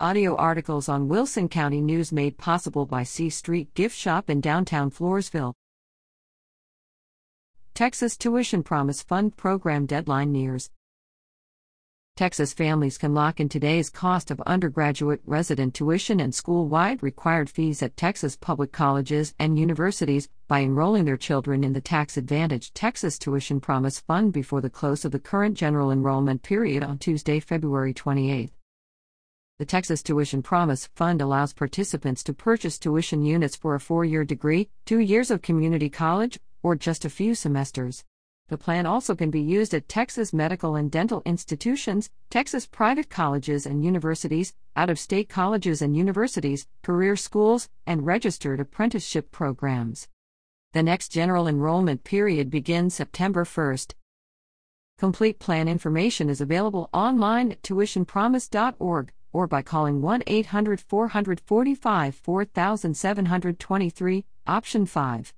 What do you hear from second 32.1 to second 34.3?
to purchase tuition units for a four year